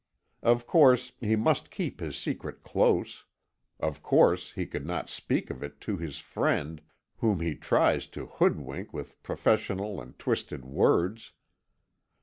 [0.41, 3.23] Of course he must keep his secret close
[3.79, 6.81] of course he could not speak of it to his friend,
[7.17, 11.33] whom he tries to hoodwink with professions and twisted words!